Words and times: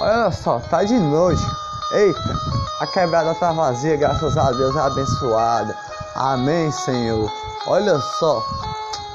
Olha 0.00 0.30
só, 0.30 0.58
tá 0.58 0.82
de 0.82 0.98
noite. 0.98 1.42
Eita, 1.92 2.34
a 2.80 2.86
quebrada 2.86 3.34
tá 3.34 3.52
vazia, 3.52 3.96
graças 3.96 4.36
a 4.36 4.50
Deus, 4.50 4.74
é 4.74 4.80
abençoada. 4.80 5.76
Amém, 6.14 6.70
Senhor. 6.72 7.30
Olha 7.66 7.98
só, 8.18 8.42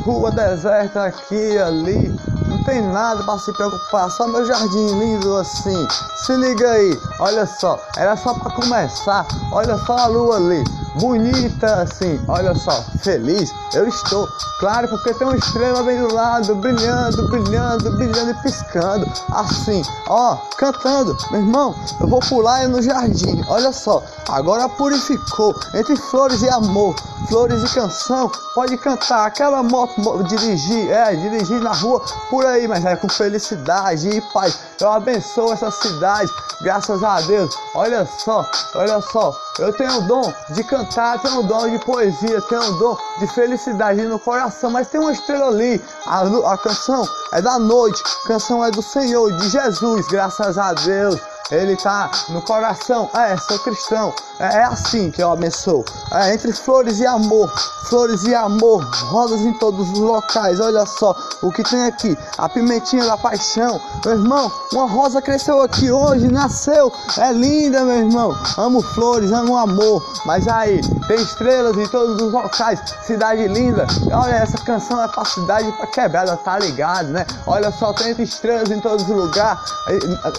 rua 0.03 0.31
deserta 0.31 1.05
aqui 1.05 1.57
ali. 1.57 2.17
Não 2.47 2.63
tem 2.63 2.81
nada 2.81 3.23
para 3.23 3.37
se 3.39 3.51
preocupar, 3.53 4.09
só 4.09 4.27
meu 4.27 4.45
jardim 4.45 4.99
lindo 4.99 5.35
assim. 5.37 5.87
Se 6.25 6.33
liga 6.33 6.71
aí, 6.71 6.99
olha 7.19 7.45
só, 7.45 7.79
era 7.97 8.15
só 8.15 8.33
para 8.33 8.51
começar. 8.51 9.25
Olha 9.51 9.77
só 9.77 9.97
a 9.97 10.07
lua 10.07 10.37
ali 10.37 10.78
bonita 10.95 11.81
assim, 11.81 12.19
olha 12.27 12.53
só, 12.55 12.83
feliz. 13.01 13.53
Eu 13.73 13.87
estou, 13.87 14.27
claro, 14.59 14.87
porque 14.87 15.13
tem 15.13 15.27
uma 15.27 15.37
estrela 15.37 15.83
bem 15.83 15.99
do 15.99 16.13
lado, 16.13 16.55
brilhando, 16.55 17.27
brilhando, 17.29 17.91
brilhando 17.91 18.31
e 18.31 18.33
piscando, 18.35 19.05
assim, 19.31 19.83
ó, 20.07 20.35
cantando, 20.57 21.15
meu 21.31 21.41
irmão, 21.41 21.75
eu 21.99 22.07
vou 22.07 22.19
pular 22.19 22.67
no 22.67 22.81
jardim, 22.81 23.43
olha 23.47 23.71
só, 23.71 24.03
agora 24.27 24.67
purificou, 24.67 25.55
entre 25.73 25.95
flores 25.95 26.41
e 26.41 26.49
amor, 26.49 26.95
flores 27.27 27.63
e 27.63 27.73
canção, 27.73 28.31
pode 28.55 28.77
cantar, 28.77 29.25
aquela 29.25 29.61
moto, 29.63 30.23
dirigir, 30.23 30.89
é, 30.89 31.15
dirigir 31.15 31.61
na 31.61 31.73
rua, 31.73 32.01
por 32.29 32.45
aí, 32.45 32.67
mas 32.67 32.83
é 32.85 32.95
com 32.95 33.07
felicidade 33.07 34.09
e 34.09 34.21
paz, 34.33 34.59
eu 34.81 34.91
abençoo 34.91 35.53
essa 35.53 35.69
cidade, 35.71 36.31
graças 36.61 37.03
a 37.03 37.21
Deus, 37.21 37.55
olha 37.75 38.05
só, 38.05 38.49
olha 38.75 39.01
só, 39.01 39.33
eu 39.59 39.73
tenho 39.73 39.99
o 39.99 40.01
dom 40.01 40.33
de 40.49 40.63
cantar, 40.63 40.78
tenho 40.85 41.39
o 41.39 41.43
dom 41.43 41.69
de 41.69 41.79
poesia, 41.85 42.41
tenho 42.41 42.61
o 42.61 42.79
dom 42.79 42.97
de 43.19 43.27
felicidade 43.27 44.01
no 44.03 44.19
coração, 44.19 44.71
mas 44.71 44.87
tem 44.87 44.99
uma 44.99 45.11
estrela 45.11 45.47
ali. 45.47 45.81
A, 46.05 46.21
a 46.53 46.57
canção 46.57 47.07
é 47.33 47.41
da 47.41 47.59
noite, 47.59 48.01
a 48.23 48.27
canção 48.27 48.63
é 48.63 48.71
do 48.71 48.81
Senhor, 48.81 49.31
de 49.31 49.49
Jesus, 49.49 50.07
graças 50.07 50.57
a 50.57 50.73
Deus. 50.73 51.19
Ele 51.51 51.75
tá 51.75 52.11
no 52.29 52.41
coração. 52.41 53.09
É, 53.15 53.35
sou 53.37 53.57
cristão. 53.59 54.13
É, 54.39 54.59
é 54.59 54.63
assim 54.63 55.09
que 55.09 55.21
eu 55.21 55.31
abençoo. 55.31 55.83
É, 56.11 56.33
entre 56.33 56.53
flores 56.53 56.99
e 56.99 57.05
amor. 57.05 57.51
Flores 57.89 58.23
e 58.23 58.35
amor. 58.35 58.83
Rosas 58.83 59.41
em 59.41 59.53
todos 59.53 59.89
os 59.89 59.99
locais. 59.99 60.59
Olha 60.59 60.85
só 60.85 61.15
o 61.41 61.51
que 61.51 61.63
tem 61.63 61.85
aqui. 61.85 62.17
A 62.37 62.47
pimentinha 62.47 63.03
da 63.05 63.17
paixão. 63.17 63.81
Meu 64.05 64.13
irmão, 64.15 64.51
uma 64.73 64.87
rosa 64.87 65.21
cresceu 65.21 65.61
aqui 65.61 65.91
hoje. 65.91 66.27
Nasceu. 66.27 66.93
É 67.17 67.31
linda, 67.31 67.83
meu 67.83 67.97
irmão. 67.97 68.37
Amo 68.57 68.81
flores, 68.81 69.31
amo 69.31 69.57
amor. 69.57 70.03
Mas 70.25 70.47
aí, 70.47 70.81
tem 71.07 71.17
estrelas 71.17 71.75
em 71.77 71.87
todos 71.87 72.21
os 72.21 72.31
locais. 72.31 72.79
Cidade 73.01 73.47
linda. 73.47 73.87
Olha, 74.11 74.35
essa 74.35 74.57
canção 74.59 75.03
é 75.03 75.07
pra 75.07 75.25
cidade 75.25 75.71
pra 75.73 75.87
quebrada, 75.87 76.37
tá 76.37 76.59
ligado, 76.59 77.07
né? 77.07 77.25
Olha 77.47 77.71
só, 77.71 77.91
tem 77.93 78.11
estrelas 78.21 78.69
em 78.69 78.79
todos 78.79 79.03
os 79.03 79.09
lugares. 79.09 79.59
É, 79.87 79.95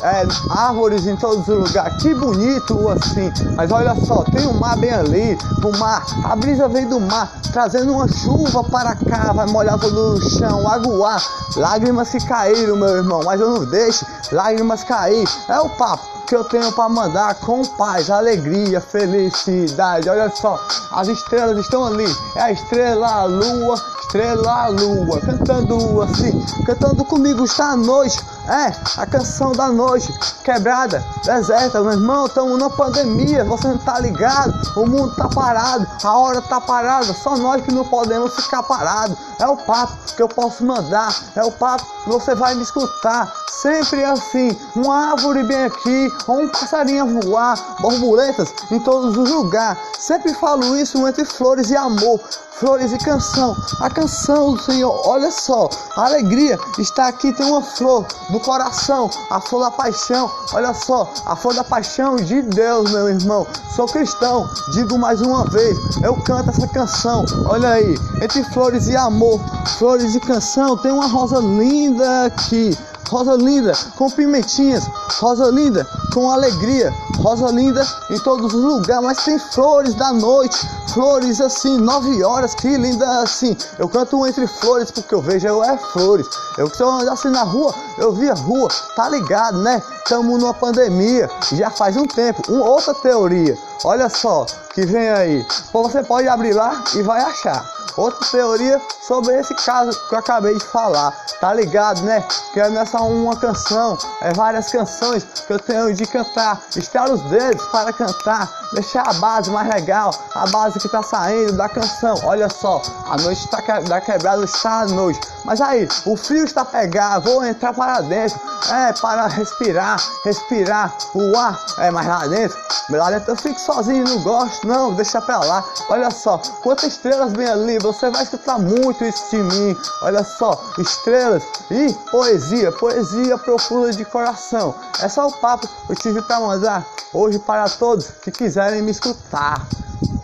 é, 0.06 0.28
árvores 0.50 0.99
em 1.06 1.16
todos 1.16 1.46
os 1.48 1.68
lugares. 1.68 2.02
Que 2.02 2.14
bonito 2.14 2.88
assim. 2.88 3.32
Mas 3.56 3.70
olha 3.70 3.94
só, 4.06 4.22
tem 4.24 4.46
um 4.46 4.54
mar 4.54 4.76
bem 4.76 4.92
ali. 4.92 5.38
O 5.64 5.76
mar, 5.78 6.04
a 6.24 6.36
brisa 6.36 6.68
vem 6.68 6.88
do 6.88 7.00
mar, 7.00 7.32
trazendo 7.52 7.92
uma 7.92 8.08
chuva 8.08 8.64
para 8.64 8.94
cá. 8.94 9.32
Vai 9.32 9.46
molhar 9.46 9.78
todo 9.78 10.14
o 10.14 10.30
chão, 10.30 10.68
aguar. 10.68 11.22
Lágrimas 11.56 12.10
que 12.10 12.24
caíram, 12.26 12.76
meu 12.76 12.96
irmão. 12.96 13.20
Mas 13.24 13.40
eu 13.40 13.50
não 13.50 13.64
deixe 13.64 14.04
lágrimas 14.32 14.84
cair. 14.84 15.28
É 15.48 15.60
o 15.60 15.68
papo 15.70 16.19
que 16.30 16.36
eu 16.36 16.44
tenho 16.44 16.70
para 16.70 16.88
mandar 16.88 17.34
com 17.40 17.60
paz, 17.76 18.08
alegria, 18.08 18.80
felicidade. 18.80 20.08
Olha 20.08 20.30
só, 20.30 20.64
as 20.92 21.08
estrelas 21.08 21.58
estão 21.58 21.84
ali. 21.84 22.06
É 22.36 22.42
a 22.42 22.52
estrela, 22.52 23.08
a 23.08 23.24
lua, 23.24 23.74
estrela, 24.02 24.66
a 24.66 24.68
lua, 24.68 25.20
cantando 25.20 26.00
assim, 26.02 26.40
cantando 26.64 27.04
comigo 27.04 27.44
está 27.44 27.70
a 27.70 27.76
noite. 27.76 28.24
É, 28.48 28.72
a 29.00 29.06
canção 29.06 29.52
da 29.52 29.68
noite, 29.70 30.12
quebrada, 30.44 31.04
deserta, 31.24 31.80
meu 31.82 31.92
irmão, 31.92 32.26
estamos 32.26 32.58
na 32.58 32.70
pandemia, 32.70 33.44
você 33.44 33.68
não 33.68 33.78
tá 33.78 33.98
ligado, 34.00 34.52
o 34.76 34.86
mundo 34.86 35.14
tá 35.14 35.28
parado, 35.28 35.86
a 36.02 36.16
hora 36.16 36.40
tá 36.42 36.60
parada, 36.60 37.12
só 37.12 37.36
nós 37.36 37.62
que 37.62 37.72
não 37.72 37.84
podemos 37.84 38.34
ficar 38.34 38.62
parados. 38.62 39.16
É 39.38 39.46
o 39.46 39.56
papo 39.56 39.96
que 40.16 40.22
eu 40.22 40.28
posso 40.28 40.64
mandar, 40.64 41.14
é 41.34 41.44
o 41.44 41.52
papo 41.52 41.84
que 42.04 42.08
você 42.08 42.34
vai 42.34 42.54
me 42.54 42.62
escutar. 42.62 43.32
Sempre 43.60 44.04
assim, 44.04 44.56
uma 44.74 45.10
árvore 45.10 45.42
bem 45.42 45.64
aqui, 45.64 46.12
ou 46.26 46.40
um 46.40 46.48
passarinho 46.48 47.20
voar, 47.20 47.76
borboletas 47.80 48.54
em 48.70 48.80
todos 48.80 49.16
os 49.16 49.30
lugares. 49.30 49.78
Sempre 49.98 50.32
falo 50.34 50.76
isso 50.76 51.06
entre 51.06 51.24
flores 51.24 51.70
e 51.70 51.76
amor 51.76 52.20
flores 52.60 52.92
e 52.92 52.98
canção. 52.98 53.56
A 53.80 53.88
canção 53.88 54.52
do 54.52 54.62
Senhor, 54.62 55.00
olha 55.06 55.30
só, 55.30 55.68
a 55.96 56.04
alegria 56.04 56.58
está 56.78 57.08
aqui. 57.08 57.32
Tem 57.32 57.46
uma 57.46 57.62
flor 57.62 58.06
do 58.28 58.38
coração, 58.38 59.10
a 59.30 59.40
flor 59.40 59.62
da 59.62 59.70
paixão. 59.70 60.30
Olha 60.52 60.74
só, 60.74 61.10
a 61.24 61.34
flor 61.34 61.54
da 61.54 61.64
paixão 61.64 62.16
de 62.16 62.42
Deus, 62.42 62.90
meu 62.90 63.08
irmão. 63.08 63.46
Sou 63.74 63.86
cristão, 63.86 64.48
digo 64.72 64.98
mais 64.98 65.22
uma 65.22 65.44
vez, 65.46 65.78
eu 66.02 66.14
canto 66.22 66.50
essa 66.50 66.68
canção. 66.68 67.24
Olha 67.46 67.70
aí, 67.70 67.98
entre 68.20 68.44
flores 68.52 68.88
e 68.88 68.96
amor, 68.96 69.40
flores 69.78 70.14
e 70.14 70.20
canção, 70.20 70.76
tem 70.76 70.92
uma 70.92 71.06
rosa 71.06 71.38
linda 71.38 72.26
aqui 72.26 72.76
rosa 73.08 73.36
linda 73.36 73.72
com 73.96 74.10
pimentinhas, 74.10 74.84
rosa 75.20 75.50
linda 75.50 75.86
com 76.12 76.30
alegria, 76.30 76.92
rosa 77.18 77.46
linda 77.48 77.86
em 78.10 78.18
todos 78.18 78.52
os 78.52 78.62
lugares, 78.62 79.04
mas 79.04 79.24
tem 79.24 79.38
flores 79.38 79.94
da 79.94 80.12
noite, 80.12 80.68
flores 80.92 81.40
assim, 81.40 81.78
nove 81.78 82.22
horas, 82.22 82.54
que 82.54 82.76
linda 82.76 83.06
assim. 83.20 83.56
Eu 83.78 83.88
canto 83.88 84.26
entre 84.26 84.46
flores 84.46 84.90
porque 84.90 85.14
eu 85.14 85.20
vejo 85.20 85.46
eu 85.46 85.62
é 85.62 85.76
flores. 85.76 86.26
Eu 86.58 86.66
que 86.66 86.72
estou 86.72 86.90
assim 87.10 87.28
na 87.28 87.42
rua, 87.42 87.74
eu 87.98 88.12
vi 88.12 88.28
a 88.28 88.34
rua, 88.34 88.68
tá 88.94 89.08
ligado, 89.08 89.58
né? 89.58 89.82
Estamos 89.98 90.40
numa 90.40 90.54
pandemia, 90.54 91.30
já 91.52 91.70
faz 91.70 91.96
um 91.96 92.06
tempo. 92.06 92.42
Uma 92.52 92.64
outra 92.64 92.92
teoria, 92.94 93.56
olha 93.84 94.08
só, 94.08 94.44
que 94.74 94.84
vem 94.84 95.08
aí. 95.08 95.46
Você 95.72 96.02
pode 96.02 96.28
abrir 96.28 96.52
lá 96.52 96.82
e 96.94 97.02
vai 97.02 97.20
achar. 97.22 97.64
Outra 97.96 98.24
teoria 98.30 98.80
sobre 99.06 99.34
esse 99.38 99.54
caso 99.54 99.98
que 100.08 100.14
eu 100.14 100.18
acabei 100.18 100.56
de 100.56 100.64
falar, 100.64 101.10
tá 101.40 101.52
ligado, 101.52 102.02
né? 102.02 102.24
Que 102.52 102.60
é 102.60 102.70
nessa 102.70 103.00
uma 103.00 103.36
canção, 103.36 103.98
é 104.22 104.32
várias 104.32 104.70
canções 104.70 105.24
que 105.46 105.52
eu 105.52 105.58
tenho 105.58 105.92
de 105.92 105.99
cantar, 106.06 106.60
estirar 106.76 107.10
os 107.10 107.20
dedos 107.22 107.64
para 107.66 107.92
cantar, 107.92 108.50
deixar 108.72 109.08
a 109.08 109.12
base 109.14 109.50
mais 109.50 109.68
legal, 109.68 110.10
a 110.34 110.46
base 110.48 110.78
que 110.78 110.88
tá 110.88 111.02
saindo 111.02 111.52
da 111.52 111.68
canção. 111.68 112.14
Olha 112.24 112.48
só, 112.48 112.82
a 113.06 113.16
noite 113.16 113.44
está 113.44 113.62
que, 113.62 113.88
da 113.88 114.00
quebrada 114.00 114.44
está 114.44 114.80
à 114.80 114.86
noite, 114.86 115.20
mas 115.44 115.60
aí 115.60 115.88
o 116.04 116.16
frio 116.16 116.44
está 116.44 116.64
pegado, 116.64 117.30
vou 117.30 117.44
entrar 117.44 117.72
para 117.72 118.00
dentro, 118.02 118.38
é 118.72 118.92
para 118.94 119.26
respirar, 119.26 120.00
respirar. 120.24 120.92
O 121.14 121.36
ar, 121.36 121.58
é 121.78 121.90
mais 121.90 122.06
lá 122.06 122.26
dentro, 122.26 122.56
lá 122.90 123.10
dentro 123.10 123.32
eu 123.32 123.36
fico 123.36 123.58
sozinho, 123.58 124.04
não 124.04 124.22
gosto, 124.22 124.66
não, 124.66 124.94
deixa 124.94 125.20
pra 125.20 125.38
lá. 125.38 125.64
Olha 125.88 126.10
só, 126.10 126.38
quantas 126.62 126.92
estrelas 126.92 127.32
vem 127.32 127.48
ali, 127.48 127.78
você 127.78 128.10
vai 128.10 128.22
escutar 128.22 128.58
muito 128.58 129.04
isso 129.04 129.30
de 129.30 129.42
mim. 129.42 129.76
Olha 130.02 130.22
só, 130.22 130.60
estrelas. 130.78 131.42
E 131.70 131.92
poesia, 132.10 132.72
poesia 132.72 133.38
profunda 133.38 133.92
de 133.92 134.04
coração. 134.04 134.74
É 135.02 135.08
só 135.08 135.26
o 135.26 135.32
papo 135.32 135.68
eu 135.90 135.96
tive 135.96 136.22
para 136.22 136.38
mandar 136.38 136.86
hoje 137.12 137.40
para 137.40 137.68
todos 137.68 138.06
que 138.22 138.30
quiserem 138.30 138.80
me 138.80 138.92
escutar. 138.92 139.68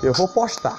Eu 0.01 0.13
vou 0.13 0.29
postar. 0.29 0.79